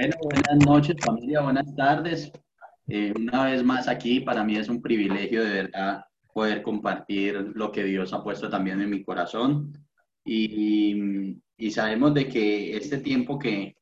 [0.00, 2.32] Bueno, buenas noches familia, buenas tardes.
[2.88, 7.70] Eh, una vez más aquí, para mí es un privilegio de verdad poder compartir lo
[7.70, 9.74] que Dios ha puesto también en mi corazón.
[10.24, 13.76] Y, y sabemos de que este tiempo que,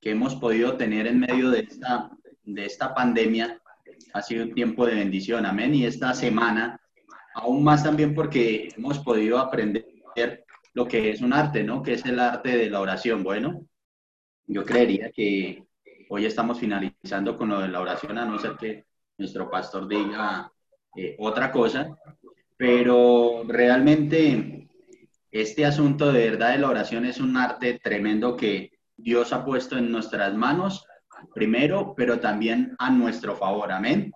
[0.00, 2.10] que, hemos podido tener en medio de esta,
[2.42, 3.62] de esta pandemia
[4.12, 5.72] ha sido un tiempo de bendición, amén.
[5.72, 6.80] Y esta semana,
[7.32, 9.86] aún más también porque hemos podido aprender
[10.74, 11.80] lo que es un arte, ¿no?
[11.80, 13.22] Que es el arte de la oración.
[13.22, 13.69] Bueno,
[14.50, 15.62] yo creería que
[16.08, 18.84] hoy estamos finalizando con lo de la oración, a no ser que
[19.16, 20.52] nuestro pastor diga
[20.96, 21.96] eh, otra cosa,
[22.56, 24.68] pero realmente
[25.30, 29.78] este asunto de verdad de la oración es un arte tremendo que Dios ha puesto
[29.78, 30.84] en nuestras manos,
[31.32, 34.12] primero, pero también a nuestro favor, amén.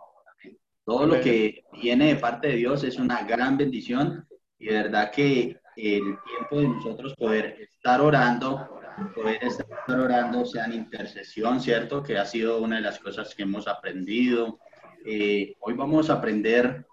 [0.84, 4.26] Todo lo que viene de parte de Dios es una gran bendición
[4.58, 8.80] y de verdad que el tiempo de nosotros poder estar orando,
[9.14, 12.02] poder estar orando, sea en intercesión, ¿cierto?
[12.02, 14.58] Que ha sido una de las cosas que hemos aprendido.
[15.04, 16.86] Eh, hoy vamos a aprender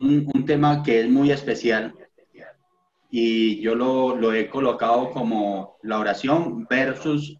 [0.00, 1.94] un, un, tema que es muy especial
[3.10, 7.36] y yo lo, lo he colocado como la oración versus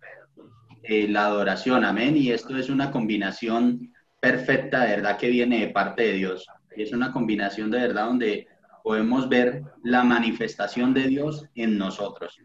[0.83, 2.17] eh, la adoración, amén.
[2.17, 6.47] Y esto es una combinación perfecta, de verdad, que viene de parte de Dios.
[6.77, 8.49] Y es una combinación de verdad donde
[8.83, 12.41] podemos ver la manifestación de Dios en nosotros.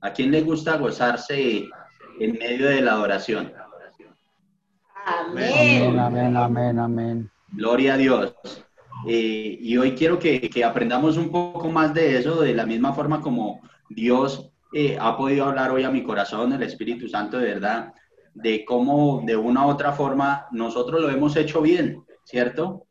[0.00, 1.68] ¿A quién le gusta gozarse
[2.20, 3.52] en medio de la adoración?
[5.04, 5.98] Amén.
[5.98, 7.30] Amén, amén, amén.
[7.52, 8.34] Gloria a Dios.
[9.06, 12.92] Eh, y hoy quiero que, que, aprendamos un poco más de eso, de la misma
[12.92, 17.54] forma como Dios eh, ha podido hablar hoy a mi corazón, el Espíritu Santo, de
[17.54, 17.94] verdad,
[18.34, 22.86] de cómo de una u otra forma nosotros lo hemos hecho bien, ¿cierto?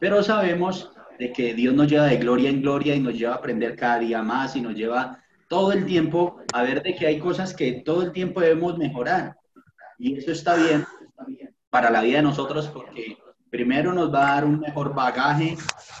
[0.00, 3.36] Pero sabemos de que Dios nos lleva de gloria en gloria y nos lleva a
[3.36, 7.18] aprender cada día más y nos lleva todo el tiempo a ver de que hay
[7.18, 9.36] cosas que todo el tiempo debemos mejorar.
[9.98, 10.84] Y eso está bien
[11.70, 13.18] para la vida de nosotros porque
[13.50, 15.56] primero nos va a dar un mejor bagaje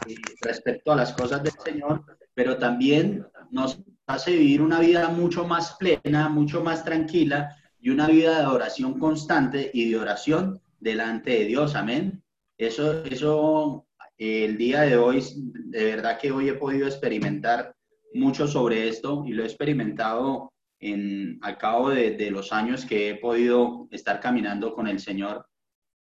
[0.06, 2.04] eh, respecto a las cosas del Señor,
[2.34, 8.08] pero también nos hace vivir una vida mucho más plena, mucho más tranquila y una
[8.08, 11.74] vida de oración constante y de oración delante de Dios.
[11.74, 12.22] Amén.
[12.58, 13.86] Eso, eso
[14.18, 17.74] el día de hoy, de verdad que hoy he podido experimentar
[18.14, 23.10] mucho sobre esto y lo he experimentado en, al cabo de, de los años que
[23.10, 25.46] he podido estar caminando con el Señor.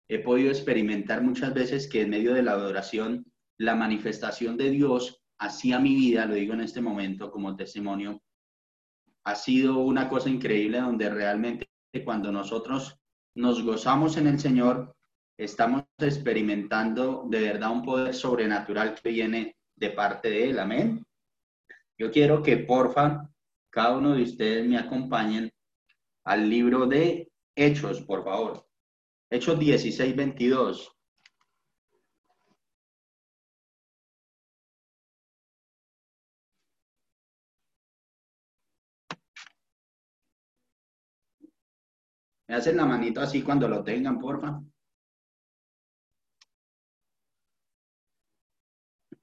[0.08, 3.26] He podido experimentar muchas veces que en medio de la adoración,
[3.58, 8.22] la manifestación de Dios hacia mi vida, lo digo en este momento como testimonio,
[9.24, 11.68] ha sido una cosa increíble donde realmente
[12.04, 13.00] cuando nosotros
[13.36, 14.96] nos gozamos en el Señor,
[15.38, 20.60] estamos experimentando de verdad un poder sobrenatural que viene de parte de Él.
[20.60, 21.04] Amén.
[21.98, 23.30] Yo quiero que porfa,
[23.70, 25.52] cada uno de ustedes me acompañen
[26.26, 28.68] al libro de Hechos, por favor.
[29.30, 30.92] Hechos 16, 22.
[42.48, 44.62] Me hacen la manito así cuando lo tengan, porfa.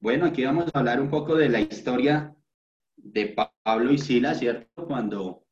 [0.01, 2.35] Bueno, aquí vamos a hablar un poco de la historia
[3.03, 4.87] de Pablo y Sila, ¿cierto?
[4.87, 5.45] Cuando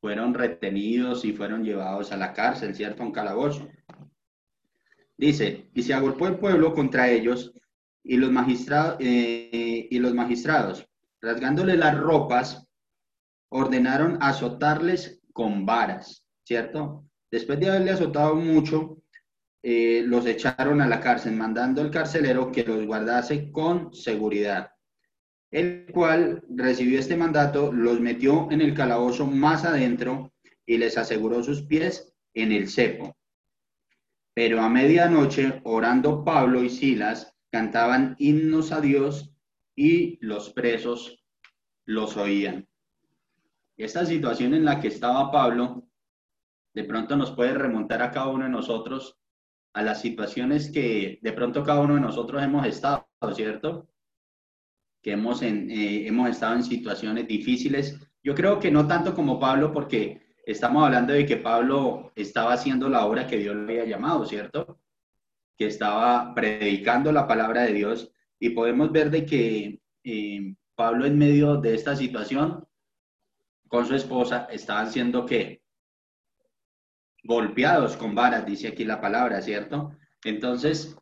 [0.00, 3.02] fueron retenidos y fueron llevados a la cárcel, ¿cierto?
[3.02, 3.68] Un calabozo.
[5.16, 7.52] Dice, y se agolpó el pueblo contra ellos
[8.02, 10.88] y los, magistrados, eh, y los magistrados,
[11.20, 12.66] rasgándole las ropas,
[13.48, 17.04] ordenaron azotarles con varas, ¿cierto?
[17.30, 18.98] Después de haberle azotado mucho,
[19.62, 24.71] eh, los echaron a la cárcel, mandando al carcelero que los guardase con seguridad.
[25.52, 30.32] El cual recibió este mandato, los metió en el calabozo más adentro
[30.64, 33.14] y les aseguró sus pies en el cepo.
[34.34, 39.34] Pero a medianoche, orando Pablo y Silas, cantaban himnos a Dios
[39.76, 41.22] y los presos
[41.84, 42.66] los oían.
[43.76, 45.86] Esta situación en la que estaba Pablo,
[46.72, 49.18] de pronto nos puede remontar a cada uno de nosotros
[49.74, 53.91] a las situaciones que de pronto cada uno de nosotros hemos estado, ¿cierto?
[55.02, 57.98] Que hemos, en, eh, hemos estado en situaciones difíciles.
[58.22, 62.88] Yo creo que no tanto como Pablo, porque estamos hablando de que Pablo estaba haciendo
[62.88, 64.78] la obra que Dios le había llamado, ¿cierto?
[65.56, 71.18] Que estaba predicando la palabra de Dios y podemos ver de que eh, Pablo en
[71.18, 72.66] medio de esta situación
[73.68, 75.62] con su esposa estaban siendo que
[77.22, 79.96] golpeados con varas, dice aquí la palabra, ¿cierto?
[80.24, 80.96] Entonces,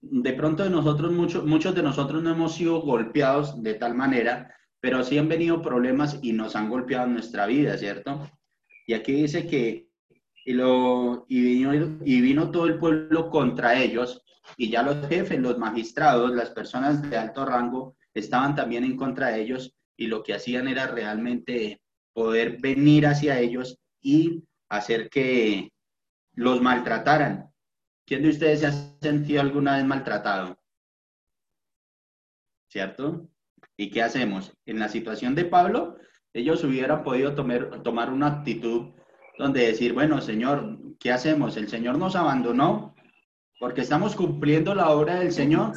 [0.00, 4.54] de pronto de nosotros, muchos, muchos de nosotros no hemos sido golpeados de tal manera,
[4.80, 8.30] pero sí han venido problemas y nos han golpeado en nuestra vida, ¿cierto?
[8.86, 9.88] Y aquí dice que
[10.44, 14.22] y, lo, y, vino, y vino todo el pueblo contra ellos,
[14.56, 19.28] y ya los jefes, los magistrados, las personas de alto rango, estaban también en contra
[19.28, 21.80] de ellos, y lo que hacían era realmente
[22.12, 25.72] poder venir hacia ellos y hacer que
[26.34, 27.50] los maltrataran.
[28.06, 30.56] ¿Quién de ustedes se ha sentido alguna vez maltratado?
[32.68, 33.28] ¿Cierto?
[33.76, 34.56] ¿Y qué hacemos?
[34.64, 35.98] En la situación de Pablo,
[36.32, 38.92] ellos hubieran podido tomar, tomar una actitud
[39.38, 41.56] donde decir, bueno, Señor, ¿qué hacemos?
[41.56, 42.94] El Señor nos abandonó
[43.58, 45.72] porque estamos cumpliendo la obra del Señor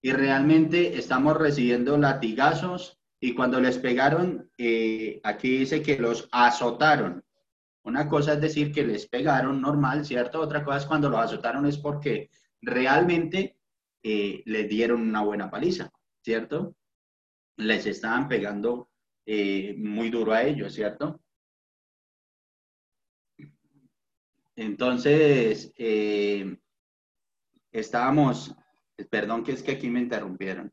[0.00, 7.23] y realmente estamos recibiendo latigazos y cuando les pegaron, eh, aquí dice que los azotaron.
[7.84, 10.40] Una cosa es decir que les pegaron normal, ¿cierto?
[10.40, 12.30] Otra cosa es cuando los azotaron es porque
[12.62, 13.58] realmente
[14.02, 15.92] eh, les dieron una buena paliza,
[16.22, 16.74] ¿cierto?
[17.56, 18.90] Les estaban pegando
[19.26, 21.20] eh, muy duro a ellos, ¿cierto?
[24.56, 26.56] Entonces, eh,
[27.70, 28.54] estábamos,
[29.10, 30.72] perdón que es que aquí me interrumpieron,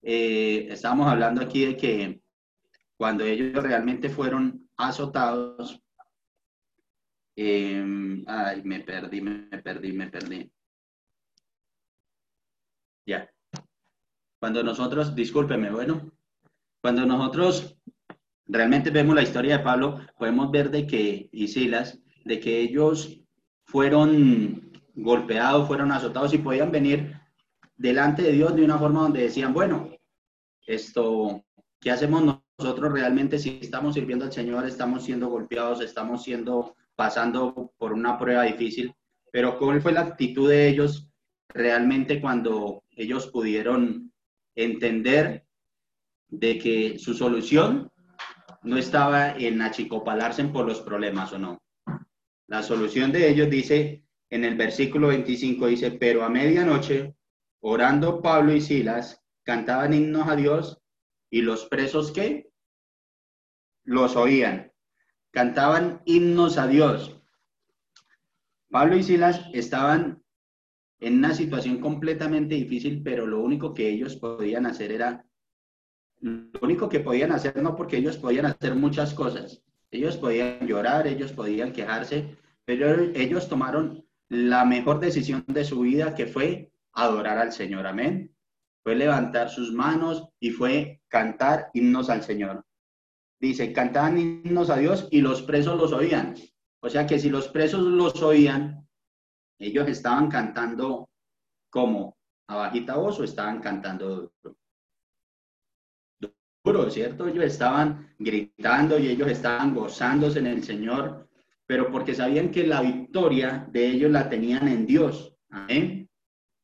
[0.00, 2.22] estábamos hablando aquí de que
[2.96, 5.82] cuando ellos realmente fueron azotados,
[7.40, 10.50] eh, ay, me perdí, me perdí, me perdí.
[13.06, 13.30] Ya.
[14.40, 16.10] Cuando nosotros, discúlpeme, bueno,
[16.82, 17.78] cuando nosotros
[18.44, 23.20] realmente vemos la historia de Pablo, podemos ver de que, y Silas, de que ellos
[23.62, 27.20] fueron golpeados, fueron azotados y podían venir
[27.76, 29.90] delante de Dios de una forma donde decían, bueno,
[30.66, 31.44] esto,
[31.78, 37.72] ¿qué hacemos nosotros realmente si estamos sirviendo al Señor, estamos siendo golpeados, estamos siendo, pasando
[37.78, 38.92] por una prueba difícil?
[39.30, 41.08] Pero ¿cuál fue la actitud de ellos
[41.48, 44.12] realmente cuando ellos pudieron
[44.56, 45.46] entender
[46.26, 47.88] de que su solución
[48.64, 51.62] no estaba en achicopalarse por los problemas o no,
[52.48, 57.14] la solución de ellos dice en el versículo 25, dice, pero a medianoche,
[57.60, 60.82] orando Pablo y Silas, cantaban himnos a Dios
[61.30, 62.50] y los presos que
[63.84, 64.72] los oían.
[65.38, 67.16] Cantaban himnos a Dios.
[68.72, 70.20] Pablo y Silas estaban
[70.98, 75.24] en una situación completamente difícil, pero lo único que ellos podían hacer era,
[76.22, 79.62] lo único que podían hacer, no porque ellos podían hacer muchas cosas,
[79.92, 86.16] ellos podían llorar, ellos podían quejarse, pero ellos tomaron la mejor decisión de su vida
[86.16, 87.86] que fue adorar al Señor.
[87.86, 88.34] Amén.
[88.82, 92.64] Fue levantar sus manos y fue cantar himnos al Señor.
[93.40, 96.34] Dice, cantaban himnos a Dios y los presos los oían.
[96.80, 98.86] O sea que si los presos los oían,
[99.58, 101.08] ellos estaban cantando
[101.70, 102.16] como
[102.48, 104.32] a bajita voz o estaban cantando
[106.90, 107.26] ¿cierto?
[107.26, 111.28] Ellos estaban gritando y ellos estaban gozándose en el Señor,
[111.66, 115.34] pero porque sabían que la victoria de ellos la tenían en Dios.
[115.50, 116.08] Amén.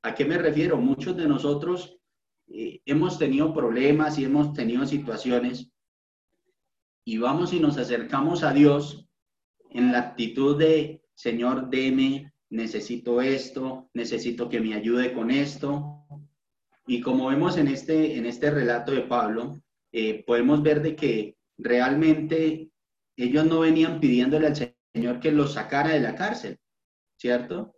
[0.03, 0.77] ¿A qué me refiero?
[0.77, 1.99] Muchos de nosotros
[2.49, 5.73] eh, hemos tenido problemas y hemos tenido situaciones
[7.05, 9.07] y vamos y nos acercamos a Dios
[9.71, 16.07] en la actitud de, Señor, deme, necesito esto, necesito que me ayude con esto.
[16.87, 19.61] Y como vemos en este, en este relato de Pablo,
[19.93, 22.71] eh, podemos ver de que realmente
[23.17, 24.57] ellos no venían pidiéndole al
[24.95, 26.59] Señor que los sacara de la cárcel,
[27.19, 27.75] ¿cierto?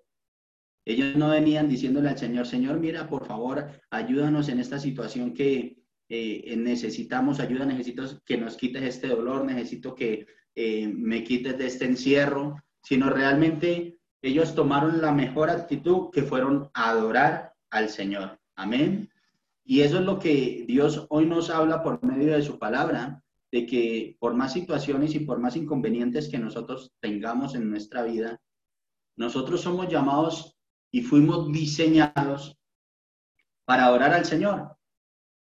[0.84, 5.82] Ellos no venían diciéndole al Señor, Señor, mira, por favor, ayúdanos en esta situación que
[6.08, 11.66] eh, necesitamos ayuda, necesito que nos quites este dolor, necesito que eh, me quites de
[11.66, 18.38] este encierro, sino realmente ellos tomaron la mejor actitud que fueron adorar al Señor.
[18.54, 19.10] Amén.
[19.64, 23.66] Y eso es lo que Dios hoy nos habla por medio de su palabra, de
[23.66, 28.40] que por más situaciones y por más inconvenientes que nosotros tengamos en nuestra vida,
[29.16, 30.56] nosotros somos llamados
[30.90, 32.56] y fuimos diseñados
[33.64, 34.75] para adorar al Señor,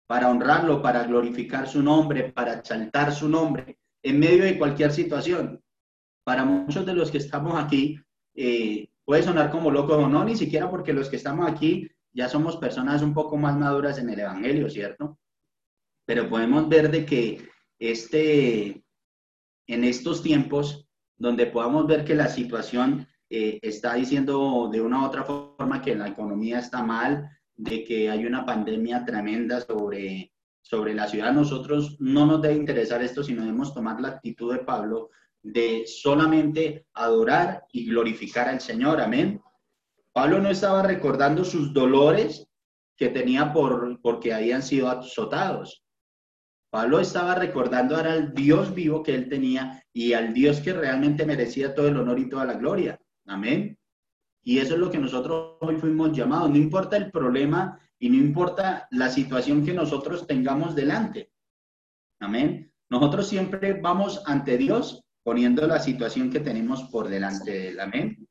[0.07, 5.61] para honrarlo, para glorificar su nombre, para exaltar su nombre en medio de cualquier situación.
[6.25, 7.99] Para muchos de los que estamos aquí,
[8.35, 12.29] eh, puede sonar como locos o no, ni siquiera porque los que estamos aquí ya
[12.29, 15.17] somos personas un poco más maduras en el Evangelio, ¿cierto?
[16.05, 18.83] Pero podemos ver de que este,
[19.67, 25.05] en estos tiempos, donde podamos ver que la situación eh, está diciendo de una u
[25.05, 30.93] otra forma que la economía está mal, de que hay una pandemia tremenda sobre, sobre
[30.93, 35.09] la ciudad, nosotros no nos debe interesar esto, sino debemos tomar la actitud de Pablo
[35.41, 39.01] de solamente adorar y glorificar al Señor.
[39.01, 39.41] Amén.
[40.13, 42.47] Pablo no estaba recordando sus dolores
[42.95, 45.83] que tenía por, porque habían sido azotados.
[46.69, 51.25] Pablo estaba recordando ahora al Dios vivo que él tenía y al Dios que realmente
[51.25, 52.99] merecía todo el honor y toda la gloria.
[53.27, 53.77] Amén.
[54.43, 56.49] Y eso es lo que nosotros hoy fuimos llamados.
[56.49, 61.31] No importa el problema y no importa la situación que nosotros tengamos delante.
[62.19, 62.71] Amén.
[62.89, 67.79] Nosotros siempre vamos ante Dios poniendo la situación que tenemos por delante de él.
[67.79, 68.27] Amén.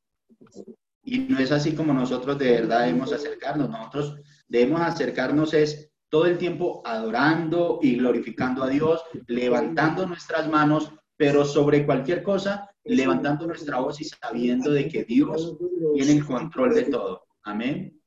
[1.02, 3.70] Y no es así como nosotros de verdad debemos acercarnos.
[3.70, 4.16] Nosotros
[4.46, 11.46] debemos acercarnos es todo el tiempo adorando y glorificando a Dios, levantando nuestras manos, pero
[11.46, 15.56] sobre cualquier cosa, levantando nuestra voz y sabiendo de que Dios
[15.94, 17.24] tiene el control de todo.
[17.44, 18.00] Amén.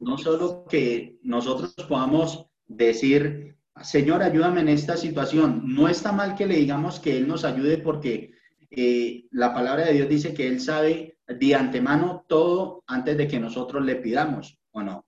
[0.00, 5.62] No solo que nosotros podamos decir, Señor, ayúdame en esta situación.
[5.66, 8.32] No está mal que le digamos que Él nos ayude porque
[8.70, 13.38] eh, la palabra de Dios dice que Él sabe de antemano todo antes de que
[13.38, 15.06] nosotros le pidamos, ¿o no?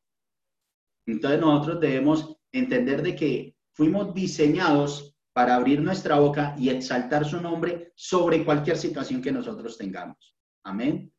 [1.07, 7.39] Entonces nosotros debemos entender de que fuimos diseñados para abrir nuestra boca y exaltar su
[7.43, 10.35] nombre sobre cualquier situación que nosotros tengamos.
[10.65, 11.13] Amén.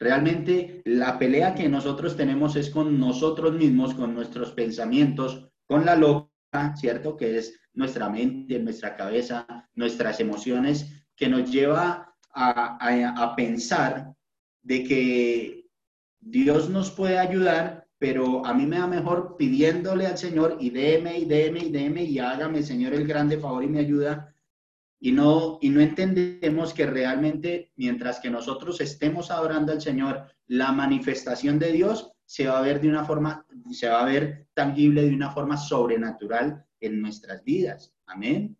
[0.00, 5.94] Realmente la pelea que nosotros tenemos es con nosotros mismos, con nuestros pensamientos, con la
[5.94, 7.16] loca, ¿cierto?
[7.16, 14.12] Que es nuestra mente, nuestra cabeza, nuestras emociones, que nos lleva a, a pensar
[14.60, 15.68] de que
[16.18, 21.18] Dios nos puede ayudar, pero a mí me da mejor pidiéndole al Señor y déme
[21.18, 24.34] y déme y déme y hágame, Señor, el grande favor y me ayuda.
[24.98, 30.72] Y no, y no entendemos que realmente mientras que nosotros estemos adorando al Señor, la
[30.72, 35.02] manifestación de Dios se va a ver de una forma, se va a ver tangible
[35.02, 37.94] de una forma sobrenatural en nuestras vidas.
[38.06, 38.56] Amén.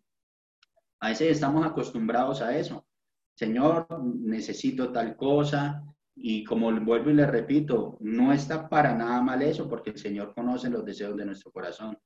[1.01, 2.87] A veces estamos acostumbrados a eso.
[3.35, 5.83] Señor, necesito tal cosa,
[6.15, 10.35] y como vuelvo y le repito, no está para nada mal eso porque el Señor
[10.35, 11.99] conoce los deseos de nuestro corazón.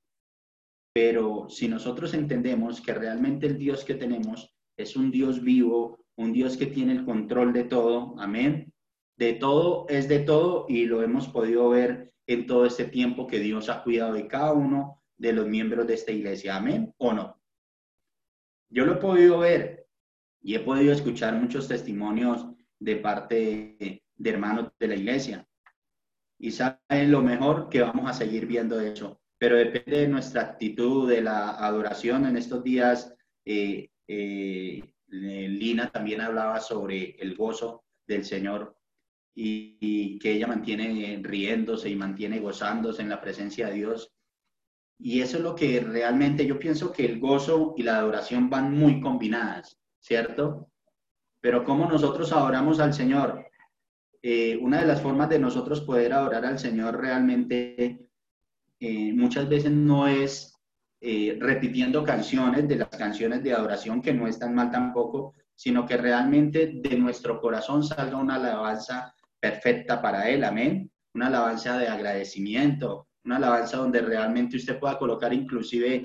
[0.93, 6.33] Pero si nosotros entendemos que realmente el Dios que tenemos es un Dios vivo, un
[6.33, 8.73] Dios que tiene el control de todo, amén.
[9.17, 13.41] De todo es de todo y lo hemos podido ver en todo este tiempo que
[13.41, 17.41] Dios ha cuidado de cada uno de los miembros de esta iglesia, amén o no.
[18.71, 19.87] Yo lo he podido ver
[20.43, 22.47] y he podido escuchar muchos testimonios
[22.79, 25.47] de parte de hermanos de la iglesia.
[26.39, 31.09] Y saben lo mejor que vamos a seguir viendo eso, pero depende de nuestra actitud,
[31.09, 32.27] de la adoración.
[32.27, 33.15] En estos días,
[33.45, 38.77] eh, eh, Lina también hablaba sobre el gozo del Señor
[39.35, 44.13] y, que ella mantiene riéndose y mantiene gozándose en la presencia de Dios.
[44.99, 48.73] Y eso es lo que realmente yo pienso que el gozo y la adoración van
[48.73, 50.71] muy combinadas, ¿cierto?
[51.45, 53.45] Pero cómo nosotros adoramos al Señor,
[54.23, 58.09] eh, una de las formas de nosotros poder adorar al Señor realmente
[58.81, 60.59] eh, muchas veces no es
[61.03, 65.99] eh, repitiendo canciones de las canciones de adoración, que no están mal tampoco, sino que
[65.99, 70.91] realmente de nuestro corazón salga una alabanza perfecta para Él, amén.
[71.13, 76.05] Una alabanza de agradecimiento, una alabanza donde realmente usted pueda colocar inclusive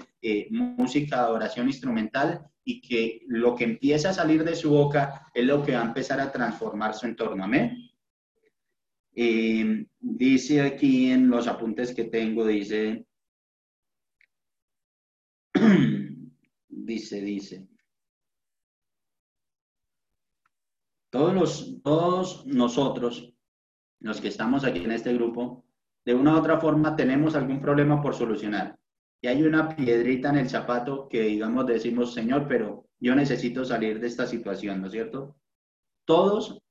[0.50, 5.44] música de adoración instrumental y que lo que empieza a salir de su boca es
[5.44, 7.90] lo que va a empezar a transformar su entorno, amén.
[9.16, 13.08] Eh, dice aquí en los apuntes que tengo, dice,
[16.68, 17.68] dice, dice,
[21.10, 23.34] todos, los, todos nosotros,
[24.00, 25.66] los que estamos aquí en este grupo,
[26.06, 28.78] de una u otra forma tenemos algún problema por solucionar.
[29.22, 34.00] Y hay una piedrita en el zapato que, digamos, decimos, Señor, pero yo necesito salir
[34.00, 35.36] de esta situación, ¿no es cierto?
[36.06, 36.62] Todos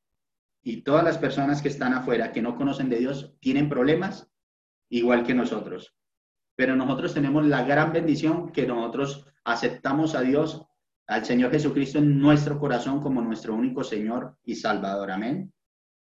[0.63, 4.29] y todas las personas que están afuera, que no conocen de Dios, tienen problemas
[4.89, 5.95] igual que nosotros.
[6.57, 10.65] Pero nosotros tenemos la gran bendición que nosotros aceptamos a Dios,
[11.07, 15.11] al Señor Jesucristo en nuestro corazón como nuestro único Señor y Salvador.
[15.11, 15.53] Amén.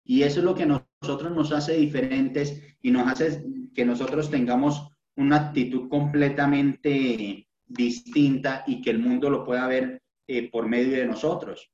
[0.04, 4.88] Y eso es lo que nosotros nos hace diferentes y nos hace que nosotros tengamos
[5.16, 11.06] una actitud completamente distinta y que el mundo lo pueda ver eh, por medio de
[11.06, 11.70] nosotros.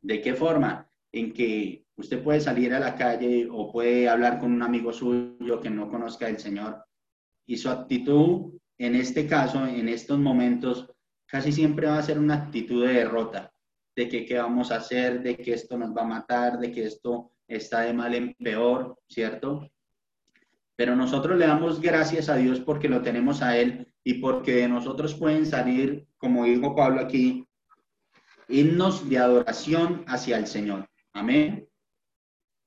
[0.00, 0.88] ¿De qué forma?
[1.12, 5.60] En que Usted puede salir a la calle o puede hablar con un amigo suyo
[5.60, 6.84] que no conozca al Señor
[7.46, 10.88] y su actitud, en este caso, en estos momentos,
[11.26, 13.52] casi siempre va a ser una actitud de derrota,
[13.94, 16.84] de que qué vamos a hacer, de que esto nos va a matar, de que
[16.84, 19.70] esto está de mal en peor, ¿cierto?
[20.76, 24.68] Pero nosotros le damos gracias a Dios porque lo tenemos a Él y porque de
[24.68, 27.46] nosotros pueden salir, como dijo Pablo aquí,
[28.48, 30.88] himnos de adoración hacia el Señor.
[31.12, 31.68] Amén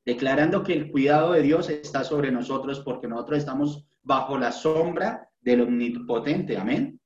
[0.05, 5.29] declarando que el cuidado de Dios está sobre nosotros porque nosotros estamos bajo la sombra
[5.41, 6.99] del omnipotente, amén.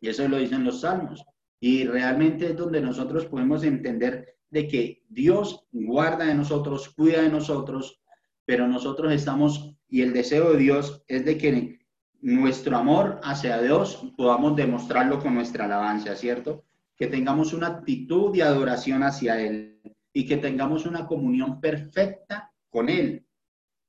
[0.00, 1.24] Y eso lo dicen los salmos.
[1.60, 7.28] Y realmente es donde nosotros podemos entender de que Dios guarda de nosotros, cuida de
[7.28, 8.00] nosotros,
[8.44, 11.78] pero nosotros estamos, y el deseo de Dios es de que
[12.20, 16.64] nuestro amor hacia Dios podamos demostrarlo con nuestra alabanza, ¿cierto?
[16.96, 19.80] Que tengamos una actitud de adoración hacia Él
[20.12, 23.26] y que tengamos una comunión perfecta con Él.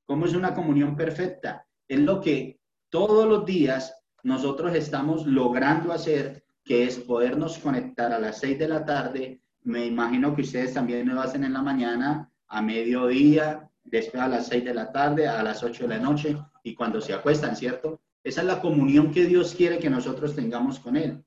[0.06, 1.66] ¿Cómo es una comunión perfecta?
[1.88, 8.20] Es lo que todos los días nosotros estamos logrando hacer, que es podernos conectar a
[8.20, 9.42] las seis de la tarde.
[9.64, 14.48] Me imagino que ustedes también lo hacen en la mañana, a mediodía, después a las
[14.48, 18.02] seis de la tarde, a las ocho de la noche y cuando se acuestan, ¿cierto?
[18.24, 21.24] Esa es la comunión que Dios quiere que nosotros tengamos con Él.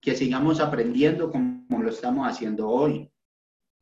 [0.00, 3.10] Que sigamos aprendiendo como lo estamos haciendo hoy.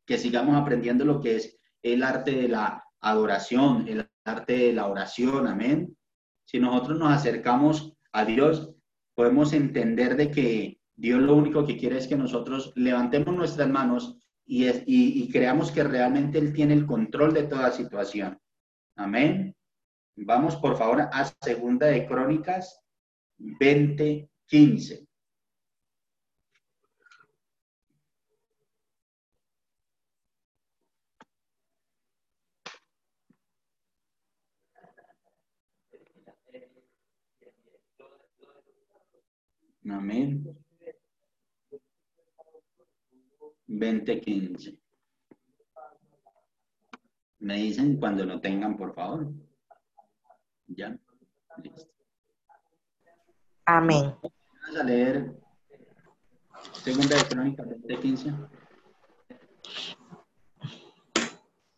[0.05, 4.87] Que sigamos aprendiendo lo que es el arte de la adoración, el arte de la
[4.87, 5.47] oración.
[5.47, 5.95] Amén.
[6.45, 8.71] Si nosotros nos acercamos a Dios,
[9.15, 14.17] podemos entender de que Dios lo único que quiere es que nosotros levantemos nuestras manos
[14.45, 18.39] y, y, creamos que realmente Él tiene el control de toda situación.
[18.95, 19.55] Amén.
[20.15, 22.79] Vamos por favor a Segunda de Crónicas
[23.37, 25.07] 20:15.
[39.87, 40.64] Amén.
[43.67, 44.77] 2015.
[47.39, 49.31] Me dicen cuando lo tengan, por favor.
[50.67, 50.97] Ya.
[51.61, 51.91] Listo.
[53.65, 54.15] Amén.
[54.21, 55.35] Vamos a leer
[56.83, 58.33] Segunda de Crónica 2015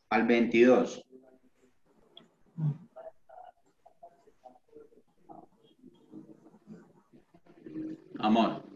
[0.09, 1.03] al 22.
[8.19, 8.66] Amor.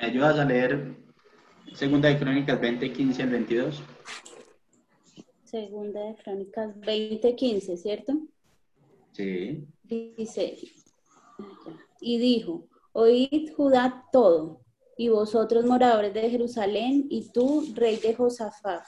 [0.00, 0.94] ¿Me ayudas a leer
[1.74, 3.82] Segunda de Crónicas 20, 15 al 22?
[5.42, 8.12] Segunda de Crónicas 20, 15, ¿cierto?
[9.12, 9.66] Sí.
[9.82, 10.56] Dice,
[12.00, 14.60] y dijo, oíd Judá todo,
[14.96, 18.84] y vosotros moradores de Jerusalén, y tú, rey de Josafat,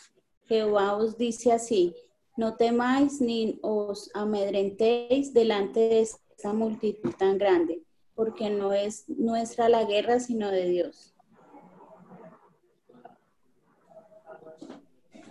[0.47, 1.93] Jehová os dice así,
[2.37, 7.83] no temáis ni os amedrentéis delante de esta multitud tan grande,
[8.21, 11.15] porque no es nuestra la guerra, sino de Dios.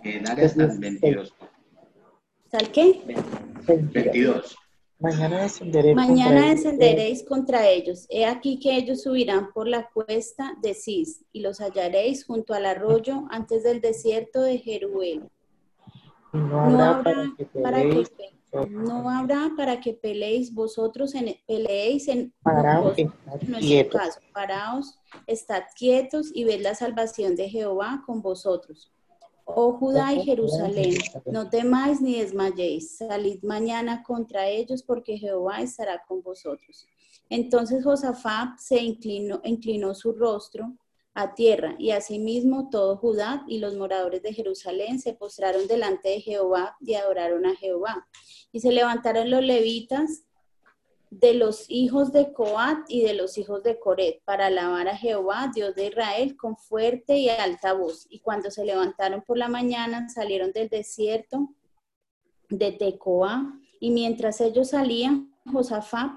[0.02, 1.32] Eh, dale hasta el 22.
[2.50, 3.00] ¿Sal qué?
[3.68, 4.56] 22.
[4.98, 8.06] Mañana descenderéis, Mañana contra, descenderéis contra ellos.
[8.10, 12.66] He aquí que ellos subirán por la cuesta de Cis y los hallaréis junto al
[12.66, 15.30] arroyo antes del desierto de Jeruel.
[16.32, 21.14] Y no habrá, para que para que peleéis, pe- no habrá para que peleéis vosotros
[21.14, 24.00] en, peleéis en paraos, en nuestro quietos.
[24.00, 24.20] caso.
[24.32, 28.92] Paraos, estad quietos y ved la salvación de Jehová con vosotros.
[29.44, 30.94] Oh Judá y Jerusalén,
[31.26, 36.86] no temáis ni desmayéis, salid mañana contra ellos porque Jehová estará con vosotros.
[37.28, 40.72] Entonces Josafat se inclinó, inclinó su rostro
[41.14, 46.20] a tierra y asimismo todo Judá y los moradores de Jerusalén se postraron delante de
[46.20, 48.08] Jehová y adoraron a Jehová.
[48.52, 50.24] Y se levantaron los levitas
[51.10, 55.50] de los hijos de Coat y de los hijos de Coret para alabar a Jehová,
[55.52, 58.06] Dios de Israel, con fuerte y alta voz.
[58.08, 61.48] Y cuando se levantaron por la mañana, salieron del desierto
[62.48, 66.12] de Tecoa, y mientras ellos salían, Josafat,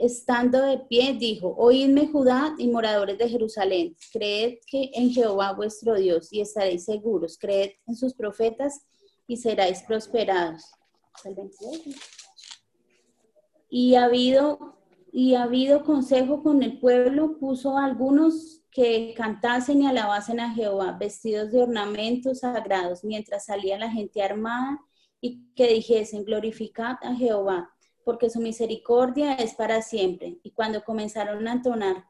[0.00, 5.94] estando de pie, dijo, Oídme Judá y moradores de Jerusalén, creed que en Jehová vuestro
[5.94, 8.84] Dios y estaréis seguros, creed en sus profetas
[9.26, 10.64] y seréis prosperados.
[11.12, 11.82] Hasta el 22
[13.70, 14.76] y ha habido
[15.12, 20.96] y ha habido consejo con el pueblo, puso algunos que cantasen y alabasen a Jehová,
[21.00, 24.78] vestidos de ornamentos sagrados, mientras salía la gente armada,
[25.20, 27.74] y que dijesen, glorificad a Jehová,
[28.10, 30.40] porque su misericordia es para siempre.
[30.42, 32.06] Y cuando comenzaron a entonar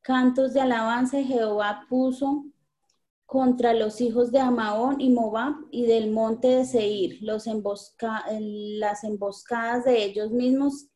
[0.00, 2.44] cantos de alabanza, Jehová puso
[3.26, 8.24] contra los hijos de Amaón y Moab y del monte de Seir, los embosca-
[8.78, 10.86] las emboscadas de ellos mismos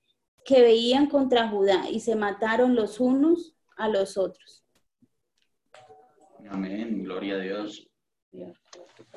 [0.45, 4.65] que veían contra Judá y se mataron los unos a los otros.
[6.49, 7.89] Amén, gloria a Dios.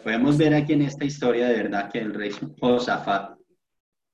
[0.04, 3.35] Podemos ver aquí en esta historia de verdad que el rey Josafat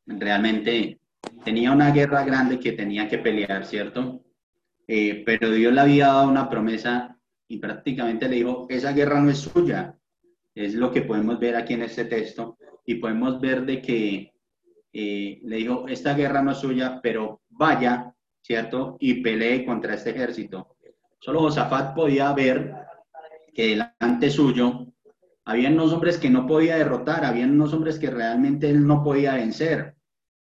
[0.06, 1.00] realmente
[1.44, 4.24] tenía una guerra grande que tenía que pelear, ¿cierto?
[4.88, 9.30] Eh, pero Dios le había dado una promesa y prácticamente le dijo, esa guerra no
[9.30, 9.98] es suya.
[10.54, 14.34] Es lo que podemos ver aquí en este texto y podemos ver de que
[14.94, 18.98] eh, le dijo, esta guerra no es suya, pero vaya, ¿cierto?
[19.00, 20.76] Y pelee contra este ejército.
[21.20, 22.74] Solo Josafat podía ver
[23.54, 24.91] que delante suyo
[25.52, 29.36] había unos hombres que no podía derrotar, había unos hombres que realmente él no podía
[29.36, 29.96] vencer,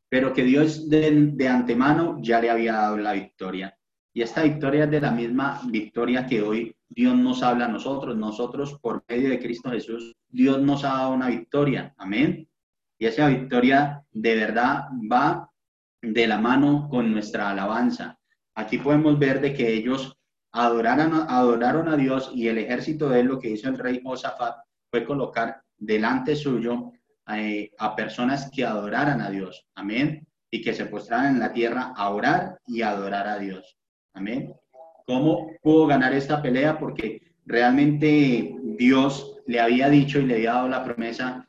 [0.09, 3.77] pero que Dios de, antemano ya le había dado la victoria.
[4.15, 8.17] Y esta victoria es de la misma victoria que hoy Dios nos habla a nosotros.
[8.17, 11.95] Nosotros, por medio de Cristo Jesús, Dios nos ha dado una victoria.
[11.97, 12.49] Amén.
[12.99, 15.51] Y esa victoria de verdad va
[16.01, 18.19] de la mano con nuestra alabanza.
[18.55, 20.17] Aquí podemos ver de que ellos
[20.53, 24.62] adoraron, a Dios y el ejército de lo que hizo el rey Josafat,
[24.93, 26.93] fue colocar delante suyo
[27.35, 29.67] eh, a personas que adoraran a Dios.
[29.75, 30.27] Amén.
[30.51, 33.79] Y que se postraran en la tierra a orar y adorar a Dios.
[34.13, 34.55] Amén.
[35.07, 36.79] ¿Cómo pudo ganar esta pelea?
[36.79, 41.49] Porque realmente Dios le había dicho y le había dado la promesa,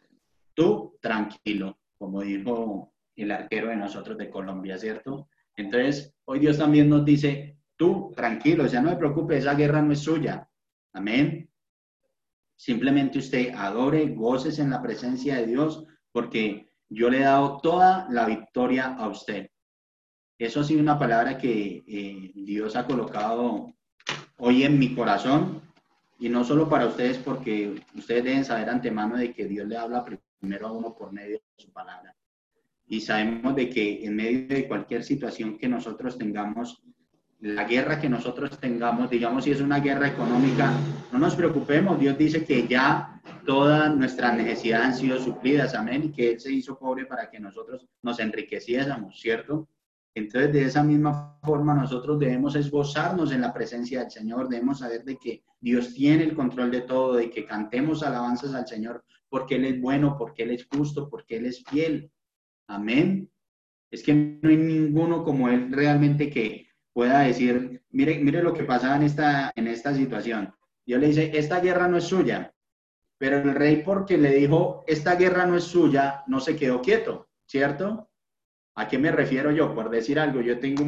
[0.54, 5.28] tú tranquilo, como dijo el arquero de nosotros de Colombia, ¿cierto?
[5.58, 9.92] Entonces, hoy Dios también nos dice, tú tranquilo, ya no me preocupe, esa guerra no
[9.92, 10.48] es suya.
[10.94, 11.50] Amén.
[12.64, 18.08] Simplemente usted adore, goces en la presencia de Dios, porque yo le he dado toda
[18.10, 19.50] la victoria a usted.
[20.38, 23.74] Eso ha sido una palabra que eh, Dios ha colocado
[24.38, 25.62] hoy en mi corazón
[26.18, 30.06] y no solo para ustedes, porque ustedes deben saber antemano de que Dios le habla
[30.40, 32.16] primero a uno por medio de su palabra.
[32.88, 36.82] Y sabemos de que en medio de cualquier situación que nosotros tengamos,
[37.44, 40.72] la guerra que nosotros tengamos, digamos si es una guerra económica,
[41.12, 46.12] no nos preocupemos, Dios dice que ya todas nuestras necesidades han sido suplidas, amén, y
[46.14, 49.68] que Él se hizo pobre para que nosotros nos enriqueciésemos, ¿cierto?
[50.16, 55.04] Entonces, de esa misma forma, nosotros debemos esbozarnos en la presencia del Señor, debemos saber
[55.04, 59.56] de que Dios tiene el control de todo, de que cantemos alabanzas al Señor, porque
[59.56, 62.10] Él es bueno, porque Él es justo, porque Él es fiel.
[62.70, 63.30] Amén.
[63.92, 68.64] Es que no hay ninguno como Él realmente que pueda decir, mire, mire lo que
[68.64, 70.54] pasaba en esta, en esta situación.
[70.86, 72.54] Dios le dice, esta guerra no es suya,
[73.18, 77.30] pero el rey porque le dijo, esta guerra no es suya, no se quedó quieto,
[77.46, 78.10] ¿cierto?
[78.76, 79.74] ¿A qué me refiero yo?
[79.74, 80.84] Por decir algo, yo tengo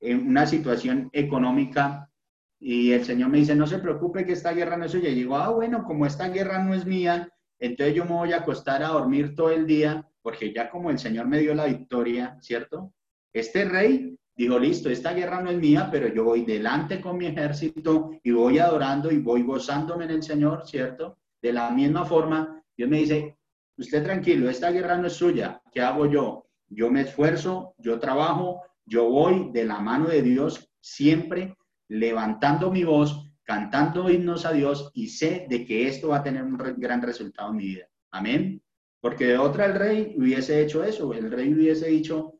[0.00, 2.10] una situación económica
[2.58, 5.08] y el Señor me dice, no se preocupe que esta guerra no es suya.
[5.10, 8.38] Y digo, ah, bueno, como esta guerra no es mía, entonces yo me voy a
[8.38, 12.38] acostar a dormir todo el día, porque ya como el Señor me dio la victoria,
[12.40, 12.92] ¿cierto?
[13.32, 17.26] Este rey dijo, listo, esta guerra no es mía, pero yo voy delante con mi
[17.26, 21.18] ejército y voy adorando y voy gozándome en el Señor, ¿cierto?
[21.40, 23.38] De la misma forma, Dios me dice,
[23.78, 26.46] usted tranquilo, esta guerra no es suya, ¿qué hago yo?
[26.68, 31.56] Yo me esfuerzo, yo trabajo, yo voy de la mano de Dios siempre
[31.88, 36.42] levantando mi voz, cantando himnos a Dios y sé de que esto va a tener
[36.42, 37.86] un gran resultado en mi vida.
[38.10, 38.62] Amén.
[39.00, 42.35] Porque de otra el rey hubiese hecho eso, el rey hubiese dicho,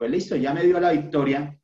[0.00, 1.60] pues listo, ya me dio la victoria,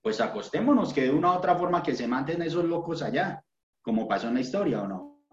[0.00, 3.44] pues acostémonos, que de una u otra forma que se maten esos locos allá,
[3.82, 5.24] como pasó en la historia o no.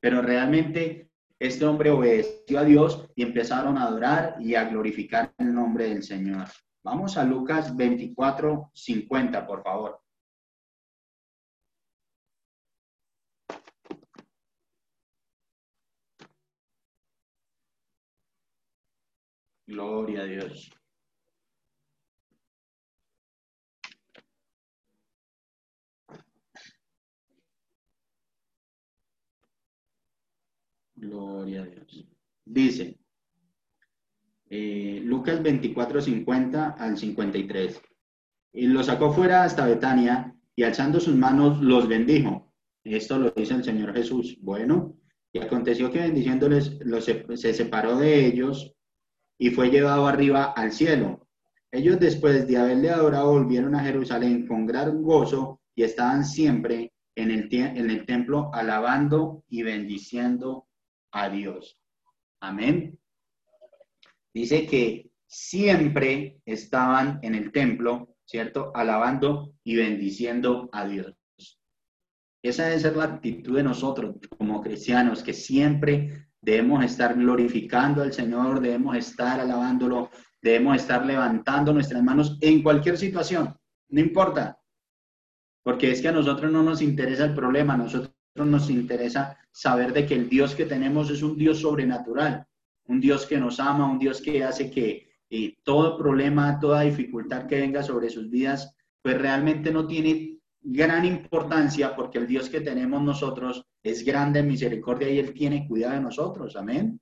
[0.00, 5.54] Pero realmente este hombre obedeció a Dios y empezaron a adorar y a glorificar el
[5.54, 6.48] nombre del Señor.
[6.82, 10.00] Vamos a Lucas 24, 50, por favor.
[19.68, 20.83] Gloria a Dios.
[31.08, 32.06] Gloria a Dios.
[32.44, 32.98] Dice,
[34.48, 37.80] eh, Lucas 24, 50 al 53.
[38.52, 42.52] Y lo sacó fuera hasta Betania y alzando sus manos los bendijo.
[42.84, 44.38] Esto lo dice el Señor Jesús.
[44.40, 44.96] Bueno,
[45.32, 48.74] y aconteció que bendiciéndoles los, se separó de ellos
[49.38, 51.26] y fue llevado arriba al cielo.
[51.72, 57.30] Ellos después de haberle adorado volvieron a Jerusalén con gran gozo y estaban siempre en
[57.30, 60.68] el, en el templo alabando y bendiciendo
[61.14, 61.78] a Dios.
[62.40, 62.98] Amén.
[64.34, 68.72] Dice que siempre estaban en el templo, ¿cierto?
[68.74, 71.14] Alabando y bendiciendo a Dios.
[72.42, 78.12] Esa debe ser la actitud de nosotros como cristianos, que siempre debemos estar glorificando al
[78.12, 80.10] Señor, debemos estar alabándolo,
[80.42, 83.56] debemos estar levantando nuestras manos en cualquier situación,
[83.88, 84.58] no importa,
[85.62, 90.06] porque es que a nosotros no nos interesa el problema, nosotros nos interesa saber de
[90.06, 92.46] que el Dios que tenemos es un Dios sobrenatural,
[92.86, 97.46] un Dios que nos ama, un Dios que hace que eh, todo problema, toda dificultad
[97.46, 102.60] que venga sobre sus vidas, pues realmente no tiene gran importancia porque el Dios que
[102.60, 107.00] tenemos nosotros es grande en misericordia y Él tiene cuidado de nosotros, amén.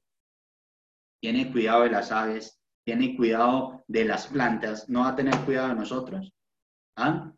[1.20, 5.68] Tiene cuidado de las aves, tiene cuidado de las plantas, ¿no va a tener cuidado
[5.68, 6.32] de nosotros?
[6.96, 7.32] ¿Ah?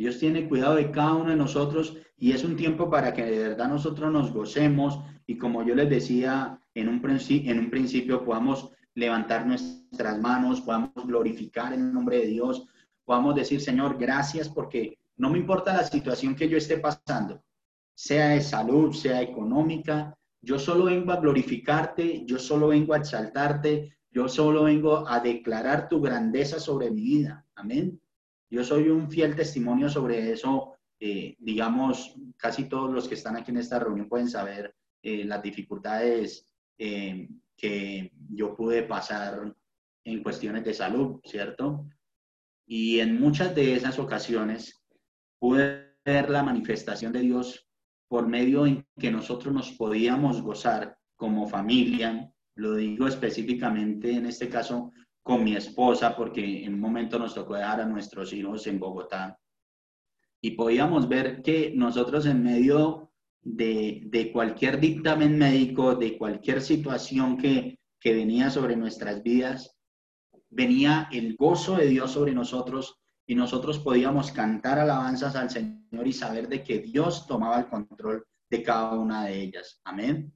[0.00, 3.38] Dios tiene cuidado de cada uno de nosotros y es un tiempo para que de
[3.48, 8.72] verdad nosotros nos gocemos y como yo les decía en un, en un principio, podamos
[8.94, 12.66] levantar nuestras manos, podamos glorificar el nombre de Dios,
[13.04, 17.44] podamos decir, Señor, gracias porque no me importa la situación que yo esté pasando,
[17.94, 23.98] sea de salud, sea económica, yo solo vengo a glorificarte, yo solo vengo a exaltarte,
[24.10, 27.44] yo solo vengo a declarar tu grandeza sobre mi vida.
[27.54, 28.00] Amén.
[28.50, 30.74] Yo soy un fiel testimonio sobre eso.
[30.98, 35.42] Eh, digamos, casi todos los que están aquí en esta reunión pueden saber eh, las
[35.42, 39.54] dificultades eh, que yo pude pasar
[40.04, 41.86] en cuestiones de salud, ¿cierto?
[42.66, 44.82] Y en muchas de esas ocasiones
[45.38, 47.66] pude ver la manifestación de Dios
[48.08, 54.48] por medio en que nosotros nos podíamos gozar como familia, lo digo específicamente en este
[54.48, 54.92] caso
[55.30, 59.38] con mi esposa, porque en un momento nos tocó dejar a nuestros hijos en Bogotá.
[60.40, 67.36] Y podíamos ver que nosotros en medio de, de cualquier dictamen médico, de cualquier situación
[67.36, 69.78] que, que venía sobre nuestras vidas,
[70.48, 76.12] venía el gozo de Dios sobre nosotros y nosotros podíamos cantar alabanzas al Señor y
[76.12, 79.80] saber de que Dios tomaba el control de cada una de ellas.
[79.84, 80.34] Amén.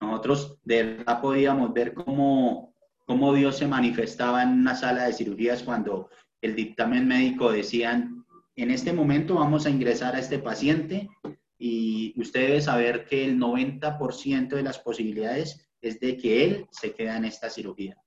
[0.00, 2.71] Nosotros de verdad podíamos ver cómo,
[3.12, 6.08] cómo Dios se manifestaba en una sala de cirugías cuando
[6.40, 8.24] el dictamen médico decían,
[8.56, 11.10] en este momento vamos a ingresar a este paciente
[11.58, 16.94] y usted debe saber que el 90% de las posibilidades es de que él se
[16.94, 17.98] quede en esta cirugía.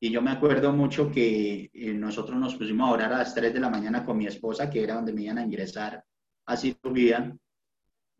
[0.00, 3.52] Y yo me acuerdo mucho que eh, nosotros nos pusimos a orar a las 3
[3.52, 6.04] de la mañana con mi esposa, que era donde me iban a ingresar
[6.46, 7.36] a cirugía,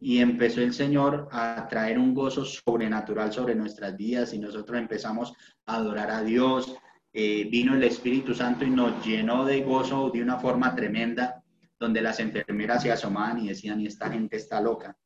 [0.00, 5.34] y empezó el Señor a traer un gozo sobrenatural sobre nuestras vidas y nosotros empezamos
[5.66, 6.74] a adorar a Dios.
[7.12, 11.44] Eh, vino el Espíritu Santo y nos llenó de gozo de una forma tremenda,
[11.78, 14.96] donde las enfermeras se asomaban y decían, y esta gente está loca.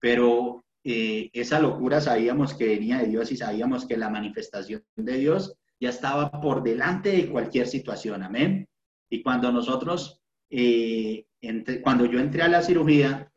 [0.00, 5.16] Pero eh, esa locura sabíamos que venía de Dios y sabíamos que la manifestación de
[5.16, 8.68] Dios ya estaba por delante de cualquier situación, amén.
[9.08, 10.20] Y cuando nosotros,
[10.50, 11.26] eh,
[11.82, 13.30] cuando yo entré a la cirugía,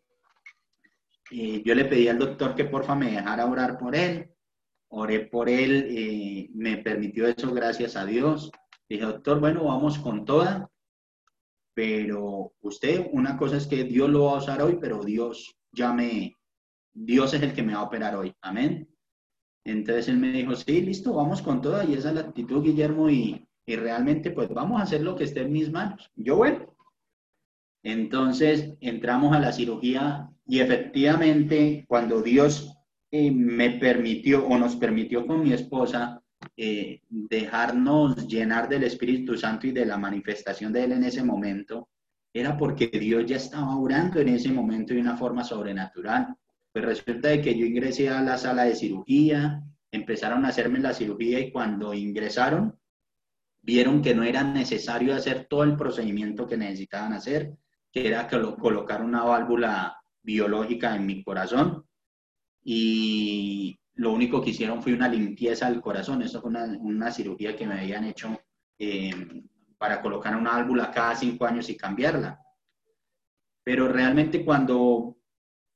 [1.32, 4.32] yo le pedí al doctor que porfa me dejara orar por él.
[4.90, 8.52] Oré por él, eh, me permitió eso, gracias a Dios.
[8.90, 10.72] Dije, doctor, bueno, vamos con toda,
[11.74, 15.92] pero usted, una cosa es que Dios lo va a usar hoy, pero Dios ya
[15.92, 16.34] me,
[16.94, 18.34] Dios es el que me va a operar hoy.
[18.42, 18.90] Amén.
[19.66, 23.10] Entonces él me dijo, sí, listo, vamos con toda, y esa es la actitud, Guillermo,
[23.10, 26.10] y, y realmente pues vamos a hacer lo que esté en mis manos.
[26.16, 26.74] Yo, bueno.
[27.84, 32.74] Entonces entramos a la cirugía y efectivamente, cuando Dios
[33.12, 36.22] eh, me permitió o nos permitió con mi esposa
[36.56, 41.90] eh, dejarnos llenar del Espíritu Santo y de la manifestación de Él en ese momento,
[42.34, 46.36] era porque Dios ya estaba orando en ese momento de una forma sobrenatural.
[46.72, 50.94] Pues resulta de que yo ingresé a la sala de cirugía, empezaron a hacerme la
[50.94, 52.78] cirugía y cuando ingresaron,
[53.62, 57.54] vieron que no era necesario hacer todo el procedimiento que necesitaban hacer,
[57.92, 61.86] que era colocar una válvula biológica en mi corazón
[62.62, 66.22] y lo único que hicieron fue una limpieza del corazón.
[66.22, 68.38] Eso fue una, cirugía que me habían hecho
[68.78, 69.44] eh,
[69.78, 72.40] para colocar una válvula cada cinco años y cambiarla.
[73.64, 75.18] Pero realmente cuando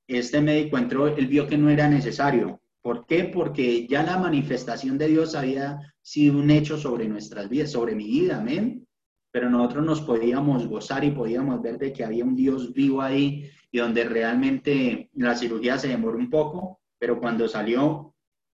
[0.06, 2.62] este médico entró, él vio que no era necesario.
[2.82, 3.24] ¿Por qué?
[3.24, 8.06] Porque ya la manifestación de Dios había sido un hecho sobre nuestras vidas, sobre mi
[8.06, 8.86] vida, amén.
[9.32, 13.50] Pero nosotros nos podíamos gozar y podíamos ver de que había un Dios vivo ahí
[13.72, 18.14] y donde realmente la cirugía se demoró un poco, pero cuando salió,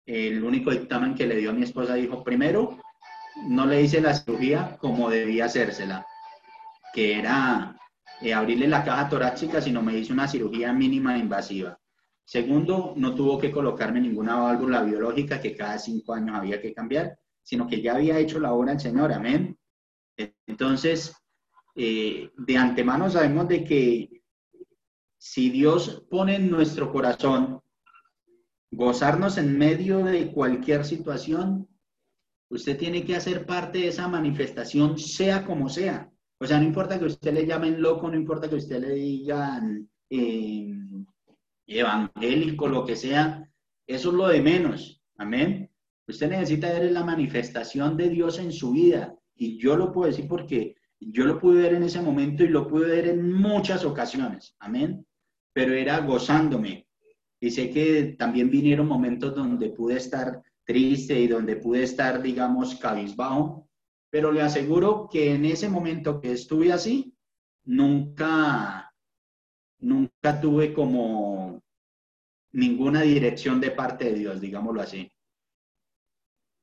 [0.06, 2.80] el único dictamen que le dio a mi esposa dijo, primero,
[3.47, 6.06] no le hice la cirugía como debía hacérsela,
[6.93, 7.78] que era
[8.21, 11.80] eh, abrirle la caja torácica, sino me hice una cirugía mínima invasiva.
[12.26, 17.17] Segundo, no tuvo que colocarme ninguna válvula biológica que cada cinco años había que cambiar,
[17.43, 19.58] sino que ya había hecho la obra el Señor, amén.
[20.47, 21.13] Entonces,
[21.76, 24.23] eh, de antemano sabemos de que
[25.26, 27.62] si Dios pone en nuestro corazón
[28.70, 31.70] gozarnos en medio de cualquier situación,
[32.50, 36.12] usted tiene que hacer parte de esa manifestación, sea como sea.
[36.42, 39.90] O sea, no importa que usted le llamen loco, no importa que usted le digan
[40.10, 40.76] eh,
[41.68, 43.50] evangélico, lo que sea,
[43.88, 45.02] eso es lo de menos.
[45.18, 45.72] Amén.
[46.06, 49.16] Usted necesita ver la manifestación de Dios en su vida.
[49.36, 52.68] Y yo lo puedo decir porque yo lo pude ver en ese momento y lo
[52.68, 54.54] pude ver en muchas ocasiones.
[54.60, 55.06] Amén
[55.54, 56.88] pero era gozándome.
[57.39, 62.76] Y sé que también vinieron momentos donde pude estar triste y donde pude estar, digamos,
[62.76, 63.70] cabizbajo,
[64.10, 67.13] pero le aseguro que en ese momento que estuve así,
[67.66, 68.94] nunca,
[69.80, 71.62] nunca tuve como
[72.52, 75.12] ninguna dirección de parte de Dios, digámoslo así.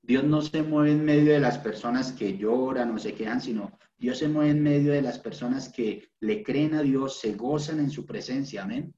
[0.02, 3.78] Dios no se mueve en medio de las personas que lloran o se quedan, sino
[3.98, 7.80] Dios se mueve en medio de las personas que le creen a Dios, se gozan
[7.80, 8.94] en su presencia, amén.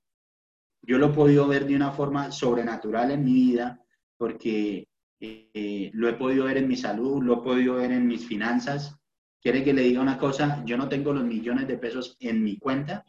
[0.83, 3.81] Yo lo he podido ver de una forma sobrenatural en mi vida,
[4.17, 4.89] porque
[5.21, 8.97] eh, lo he podido ver en mi salud, lo he podido ver en mis finanzas.
[9.41, 12.59] Quiere que le diga una cosa, yo no tengo los millones de pesos en mi
[12.59, 13.05] cuenta,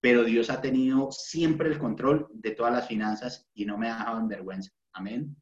[0.00, 3.98] pero Dios ha tenido siempre el control de todas las finanzas y no me ha
[3.98, 4.70] dejado en vergüenza.
[4.92, 5.36] Amén.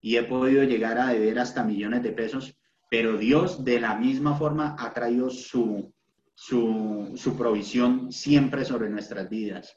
[0.00, 2.56] Y he podido llegar a deber hasta millones de pesos,
[2.90, 5.92] pero Dios de la misma forma ha traído su,
[6.34, 9.76] su, su provisión siempre sobre nuestras vidas.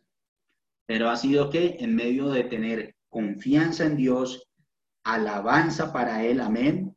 [0.85, 4.49] Pero ha sido que en medio de tener confianza en Dios,
[5.03, 6.95] alabanza para Él, amén.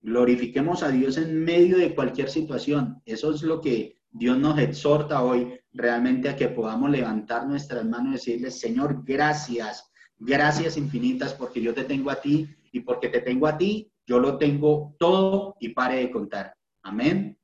[0.00, 3.02] Glorifiquemos a Dios en medio de cualquier situación.
[3.04, 8.12] Eso es lo que Dios nos exhorta hoy realmente a que podamos levantar nuestras manos
[8.26, 13.20] y decirle, Señor, gracias, gracias infinitas porque yo te tengo a ti y porque te
[13.20, 16.54] tengo a ti, yo lo tengo todo y pare de contar.
[16.82, 17.38] Amén.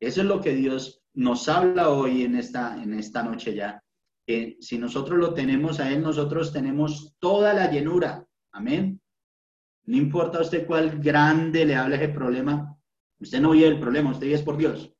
[0.00, 3.82] Eso es lo que Dios nos habla hoy en esta, en esta noche ya.
[4.26, 8.26] Que si nosotros lo tenemos a Él, nosotros tenemos toda la llenura.
[8.52, 9.00] Amén.
[9.86, 12.76] No importa a usted cuál grande le hable ese problema.
[13.18, 14.92] Usted no vive el problema, usted vive por Dios.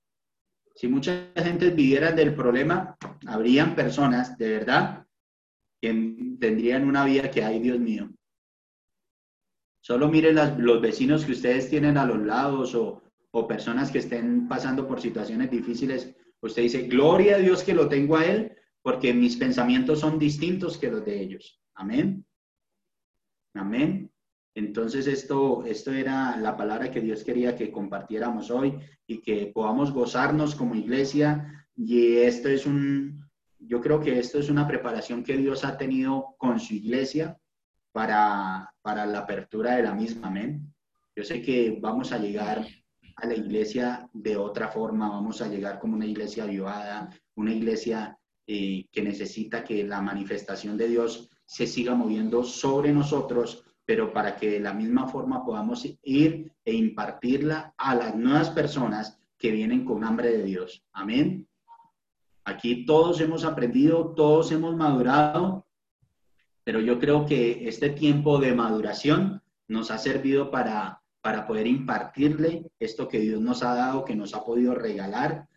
[0.75, 5.07] Si mucha gente viviera del problema, habrían personas de verdad
[6.40, 8.11] tendrían una vida que hay, Dios mío.
[9.81, 14.49] Solo miren los vecinos que ustedes tienen a los lados o, o personas que estén
[14.49, 16.14] pasando por situaciones difíciles.
[16.40, 20.79] Usted dice, gloria a Dios que lo tengo a Él, porque mis pensamientos son distintos
[20.79, 21.61] que los de ellos.
[21.75, 22.25] Amén.
[23.55, 24.11] Amén.
[24.55, 29.92] Entonces esto, esto era la palabra que Dios quería que compartiéramos hoy y que podamos
[29.92, 31.66] gozarnos como iglesia.
[31.77, 33.24] Y esto es un,
[33.66, 37.38] yo creo que esto es una preparación que Dios ha tenido con su iglesia
[37.92, 40.29] para, para la apertura de la misma.
[40.29, 40.72] Amén.
[41.16, 42.66] Yo sé que vamos a llegar
[43.16, 48.18] a la iglesia de otra forma, vamos a llegar como una iglesia avivada, una iglesia
[48.46, 54.37] eh, que necesita que la manifestación de Dios se siga moviendo sobre nosotros, pero para
[54.37, 59.85] que de la misma forma podamos ir e impartirla a las nuevas personas que vienen
[59.85, 60.85] con hambre de Dios.
[60.92, 61.46] Amén.
[62.44, 65.66] Aquí todos hemos aprendido, todos hemos madurado,
[66.62, 72.70] pero yo creo que este tiempo de maduración nos ha servido para, para poder impartirle
[72.78, 75.48] esto que Dios nos ha dado, que nos ha podido regalar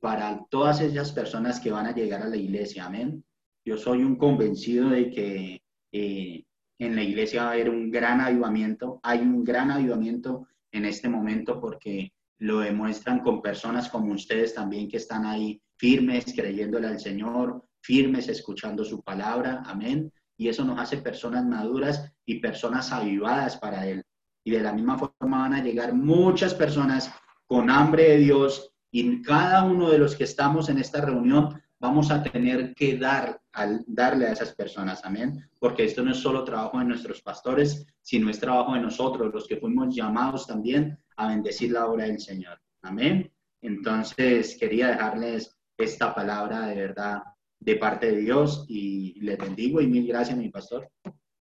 [0.00, 2.86] para todas esas personas que van a llegar a la iglesia.
[2.86, 3.24] Amén.
[3.64, 6.44] Yo soy un convencido de que eh,
[6.78, 9.00] en la iglesia va a haber un gran avivamiento.
[9.02, 14.88] Hay un gran avivamiento en este momento porque lo demuestran con personas como ustedes también
[14.88, 19.62] que están ahí firmes, creyéndole al Señor, firmes, escuchando su palabra.
[19.66, 24.04] Amén y eso nos hace personas maduras y personas avivadas para Él.
[24.44, 27.10] Y de la misma forma van a llegar muchas personas
[27.46, 32.10] con hambre de Dios y cada uno de los que estamos en esta reunión vamos
[32.10, 36.42] a tener que dar, al, darle a esas personas, amén, porque esto no es solo
[36.42, 41.28] trabajo de nuestros pastores, sino es trabajo de nosotros, los que fuimos llamados también a
[41.28, 43.30] bendecir la obra del Señor, amén.
[43.60, 47.22] Entonces quería dejarles esta palabra de verdad
[47.58, 50.90] de parte de Dios y le bendigo y mil gracias, mi pastor.